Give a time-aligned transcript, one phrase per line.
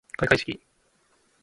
[0.17, 0.59] 開会式